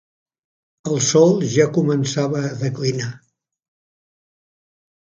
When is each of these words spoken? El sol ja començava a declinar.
El 0.91 0.97
sol 1.07 1.35
ja 1.57 1.67
començava 1.77 2.43
a 2.49 2.51
declinar. 2.65 3.13